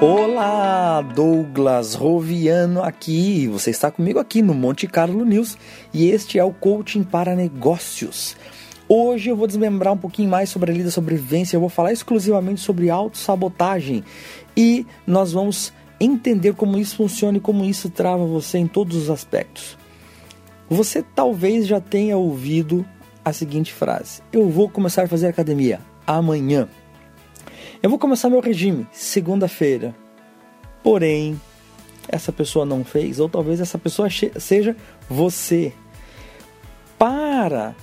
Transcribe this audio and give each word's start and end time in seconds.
Olá, 0.00 1.00
Douglas 1.00 1.94
Roviano 1.94 2.82
aqui. 2.82 3.46
Você 3.46 3.70
está 3.70 3.88
comigo 3.88 4.18
aqui 4.18 4.42
no 4.42 4.52
Monte 4.52 4.88
Carlo 4.88 5.24
News 5.24 5.56
e 5.94 6.10
este 6.10 6.40
é 6.40 6.44
o 6.44 6.52
Coaching 6.52 7.04
para 7.04 7.36
Negócios. 7.36 8.36
Hoje 8.88 9.30
eu 9.30 9.36
vou 9.36 9.46
desmembrar 9.46 9.94
um 9.94 9.96
pouquinho 9.96 10.28
mais 10.28 10.50
sobre 10.50 10.72
a 10.72 10.74
lei 10.74 10.82
da 10.82 10.90
sobrevivência, 10.90 11.56
eu 11.56 11.60
vou 11.60 11.68
falar 11.68 11.92
exclusivamente 11.92 12.60
sobre 12.60 12.90
autossabotagem 12.90 14.02
e 14.56 14.84
nós 15.06 15.32
vamos 15.32 15.72
entender 16.00 16.54
como 16.54 16.78
isso 16.78 16.96
funciona 16.96 17.38
e 17.38 17.40
como 17.40 17.64
isso 17.64 17.88
trava 17.88 18.26
você 18.26 18.58
em 18.58 18.66
todos 18.66 18.96
os 18.96 19.08
aspectos. 19.08 19.78
Você 20.68 21.00
talvez 21.14 21.66
já 21.66 21.80
tenha 21.80 22.16
ouvido 22.16 22.84
a 23.24 23.32
seguinte 23.32 23.72
frase: 23.72 24.20
Eu 24.32 24.48
vou 24.50 24.68
começar 24.68 25.04
a 25.04 25.08
fazer 25.08 25.28
academia 25.28 25.80
amanhã. 26.06 26.68
Eu 27.82 27.90
vou 27.90 27.98
começar 27.98 28.30
meu 28.30 28.38
regime 28.38 28.86
segunda-feira. 28.92 29.92
Porém, 30.84 31.40
essa 32.06 32.30
pessoa 32.30 32.64
não 32.64 32.84
fez, 32.84 33.18
ou 33.18 33.28
talvez 33.28 33.60
essa 33.60 33.76
pessoa 33.76 34.08
seja 34.38 34.76
você. 35.10 35.72
Para 36.96 37.74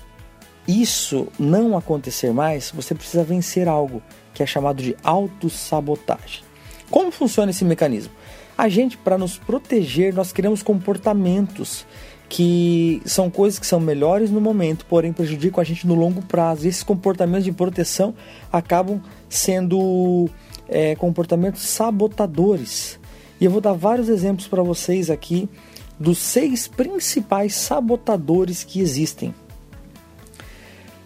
isso 0.65 1.27
não 1.37 1.75
acontecer 1.75 2.31
mais, 2.31 2.71
você 2.71 2.95
precisa 2.95 3.25
vencer 3.25 3.67
algo 3.67 4.01
que 4.33 4.41
é 4.41 4.45
chamado 4.45 4.81
de 4.81 4.95
autossabotagem. 5.03 6.43
Como 6.89 7.11
funciona 7.11 7.51
esse 7.51 7.65
mecanismo? 7.65 8.13
A 8.57 8.69
gente, 8.69 8.97
para 8.97 9.17
nos 9.17 9.37
proteger, 9.37 10.13
nós 10.13 10.31
criamos 10.31 10.63
comportamentos 10.63 11.85
que 12.29 13.01
são 13.05 13.27
coisas 13.27 13.57
que 13.57 13.65
são 13.65 13.79
melhores 13.79 14.29
no 14.29 14.39
momento, 14.39 14.85
porém 14.85 15.11
prejudicam 15.11 15.59
a 15.59 15.63
gente 15.63 15.87
no 15.87 15.95
longo 15.95 16.21
prazo. 16.21 16.65
E 16.65 16.69
esses 16.69 16.83
comportamentos 16.83 17.43
de 17.43 17.51
proteção 17.51 18.13
acabam 18.53 19.01
sendo 19.27 20.29
é, 20.67 20.95
comportamentos 20.95 21.63
sabotadores. 21.63 22.99
E 23.41 23.45
eu 23.45 23.51
vou 23.51 23.59
dar 23.59 23.73
vários 23.73 24.07
exemplos 24.07 24.47
para 24.47 24.61
vocês 24.61 25.09
aqui 25.09 25.49
dos 25.99 26.19
seis 26.19 26.67
principais 26.67 27.55
sabotadores 27.55 28.63
que 28.63 28.79
existem. 28.79 29.33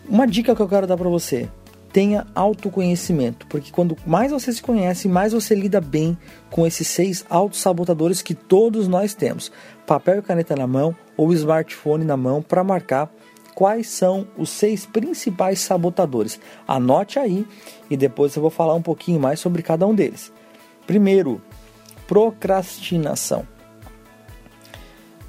Uma 0.08 0.28
dica 0.28 0.54
que 0.54 0.62
eu 0.62 0.68
quero 0.68 0.86
dar 0.86 0.98
para 0.98 1.08
você: 1.08 1.48
tenha 1.94 2.28
autoconhecimento, 2.36 3.48
porque 3.48 3.72
quando 3.72 3.96
mais 4.06 4.32
você 4.32 4.52
se 4.52 4.62
conhece, 4.62 5.08
mais 5.08 5.32
você 5.32 5.56
lida 5.56 5.80
bem 5.80 6.18
com 6.52 6.68
esses 6.68 6.88
seis 6.88 7.26
autossabotadores 7.30 8.22
que 8.22 8.36
todos 8.36 8.90
nós 8.90 9.14
temos. 9.14 9.50
Papel 9.88 10.20
e 10.20 10.22
caneta 10.22 10.56
na 10.56 10.68
mão 10.68 10.94
ou 11.16 11.34
smartphone 11.34 12.04
na 12.04 12.18
mão 12.18 12.42
para 12.42 12.64
marcar 12.64 13.12
quais 13.54 13.88
são 13.88 14.28
os 14.38 14.50
seis 14.50 14.86
principais 14.86 15.60
sabotadores. 15.60 16.40
Anote 16.68 17.20
aí 17.20 17.46
e 17.90 17.96
depois 17.96 18.36
eu 18.36 18.42
vou 18.42 18.52
falar 18.52 18.74
um 18.74 18.82
pouquinho 18.82 19.20
mais 19.20 19.40
sobre 19.40 19.62
cada 19.62 19.86
um 19.86 19.94
deles. 19.94 20.32
Primeiro, 20.86 21.42
procrastinação. 22.08 23.48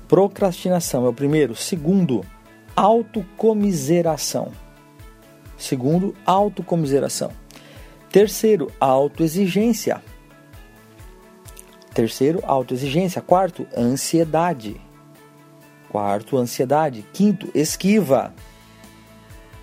Procrastinação 0.09 1.07
é 1.07 1.09
o 1.09 1.15
primeiro. 1.15 1.55
Segundo, 1.55 2.25
autocomiseração. 2.77 4.53
Segundo, 5.57 6.15
autocomiseração. 6.27 7.31
Terceiro, 8.11 8.71
autoexigência. 8.79 10.03
Terceiro, 11.93 12.41
autoexigência. 12.45 13.23
Quarto, 13.23 13.67
ansiedade. 13.77 14.81
Quarto, 15.95 16.37
ansiedade. 16.37 17.05
Quinto, 17.13 17.49
esquiva. 17.55 18.35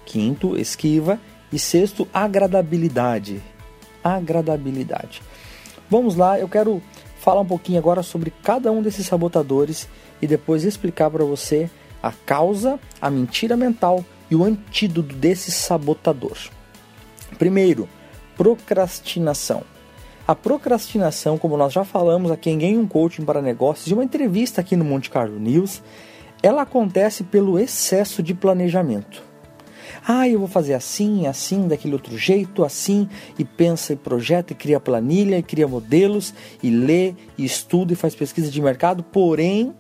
Quinto, 0.05 0.57
esquiva. 0.57 1.19
E 1.51 1.59
sexto, 1.59 2.07
agradabilidade. 2.13 3.41
Agradabilidade. 4.01 5.21
Vamos 5.89 6.15
lá, 6.15 6.39
eu 6.39 6.47
quero 6.47 6.81
falar 7.19 7.41
um 7.41 7.45
pouquinho 7.45 7.79
agora 7.79 8.01
sobre 8.01 8.31
cada 8.41 8.71
um 8.71 8.81
desses 8.81 9.05
sabotadores 9.07 9.89
e 10.21 10.25
depois 10.25 10.63
explicar 10.63 11.11
para 11.11 11.25
você 11.25 11.69
a 12.01 12.13
causa, 12.13 12.79
a 13.01 13.09
mentira 13.09 13.57
mental 13.57 14.01
e 14.29 14.35
o 14.37 14.45
antídoto 14.45 15.13
desse 15.13 15.51
sabotador. 15.51 16.37
Primeiro, 17.37 17.89
procrastinação. 18.37 19.63
A 20.25 20.33
procrastinação, 20.33 21.37
como 21.37 21.57
nós 21.57 21.73
já 21.73 21.83
falamos 21.83 22.31
aqui 22.31 22.49
em 22.49 22.57
Game 22.57 22.77
um 22.77 22.87
Coaching 22.87 23.25
para 23.25 23.41
Negócios, 23.41 23.85
de 23.85 23.93
uma 23.93 24.05
entrevista 24.05 24.61
aqui 24.61 24.77
no 24.77 24.85
Monte 24.85 25.09
Carlo 25.09 25.37
News, 25.37 25.81
ela 26.41 26.63
acontece 26.63 27.23
pelo 27.23 27.59
excesso 27.59 28.21
de 28.23 28.33
planejamento. 28.33 29.23
Ah, 30.07 30.27
eu 30.27 30.39
vou 30.39 30.47
fazer 30.47 30.73
assim, 30.73 31.27
assim, 31.27 31.67
daquele 31.67 31.93
outro 31.93 32.17
jeito, 32.17 32.63
assim, 32.63 33.07
e 33.37 33.45
pensa 33.45 33.93
e 33.93 33.95
projeta, 33.95 34.53
e 34.53 34.55
cria 34.55 34.79
planilha, 34.79 35.37
e 35.37 35.43
cria 35.43 35.67
modelos, 35.67 36.33
e 36.63 36.71
lê, 36.71 37.13
e 37.37 37.45
estuda, 37.45 37.93
e 37.93 37.95
faz 37.95 38.15
pesquisa 38.15 38.49
de 38.49 38.61
mercado, 38.61 39.03
porém 39.03 39.73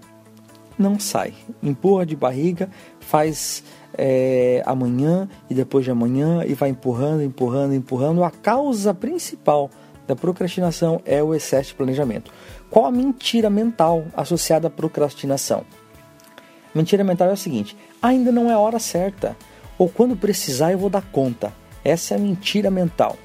não 0.77 0.99
sai. 0.99 1.33
Empurra 1.61 2.05
de 2.05 2.15
barriga, 2.15 2.69
faz 2.99 3.63
é, 3.97 4.61
amanhã 4.65 5.27
e 5.49 5.55
depois 5.55 5.85
de 5.85 5.91
amanhã, 5.91 6.43
e 6.45 6.53
vai 6.53 6.69
empurrando, 6.69 7.23
empurrando, 7.23 7.73
empurrando. 7.73 8.23
A 8.23 8.29
causa 8.29 8.93
principal 8.93 9.71
da 10.07 10.15
procrastinação 10.15 11.01
é 11.05 11.21
o 11.23 11.33
excesso 11.33 11.69
de 11.69 11.75
planejamento. 11.75 12.31
Qual 12.69 12.85
a 12.85 12.91
mentira 12.91 13.49
mental 13.49 14.05
associada 14.15 14.67
à 14.67 14.69
procrastinação? 14.69 15.65
Mentira 16.73 17.03
mental 17.03 17.29
é 17.29 17.33
o 17.33 17.37
seguinte: 17.37 17.75
ainda 18.01 18.31
não 18.31 18.49
é 18.49 18.53
a 18.53 18.59
hora 18.59 18.79
certa, 18.79 19.35
ou 19.77 19.89
quando 19.89 20.15
precisar 20.15 20.71
eu 20.71 20.77
vou 20.77 20.89
dar 20.89 21.01
conta. 21.01 21.53
Essa 21.83 22.13
é 22.13 22.17
a 22.17 22.19
mentira 22.19 22.69
mental. 22.69 23.17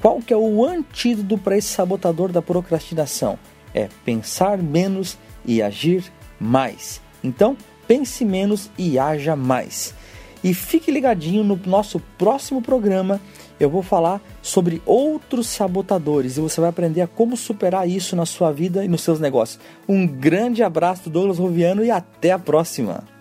Qual 0.00 0.20
que 0.20 0.32
é 0.32 0.36
o 0.36 0.64
antídoto 0.64 1.36
para 1.36 1.56
esse 1.56 1.68
sabotador 1.68 2.32
da 2.32 2.40
procrastinação? 2.40 3.38
É 3.74 3.88
pensar 4.04 4.58
menos 4.58 5.18
e 5.44 5.60
agir 5.60 6.10
mais. 6.40 7.00
Então, 7.22 7.56
pense 7.86 8.24
menos 8.24 8.70
e 8.78 8.98
haja 8.98 9.36
mais. 9.36 9.94
E 10.42 10.54
fique 10.54 10.90
ligadinho 10.90 11.44
no 11.44 11.60
nosso 11.66 12.00
próximo 12.16 12.62
programa. 12.62 13.20
Eu 13.58 13.68
vou 13.68 13.82
falar 13.82 14.20
sobre 14.40 14.80
outros 14.86 15.48
sabotadores 15.48 16.36
e 16.36 16.40
você 16.40 16.60
vai 16.60 16.70
aprender 16.70 17.02
a 17.02 17.06
como 17.06 17.36
superar 17.36 17.88
isso 17.88 18.16
na 18.16 18.24
sua 18.24 18.50
vida 18.50 18.84
e 18.84 18.88
nos 18.88 19.02
seus 19.02 19.20
negócios. 19.20 19.60
Um 19.86 20.06
grande 20.06 20.62
abraço 20.62 21.04
do 21.04 21.10
Douglas 21.10 21.38
Roviano 21.38 21.84
e 21.84 21.90
até 21.90 22.30
a 22.30 22.38
próxima! 22.38 23.19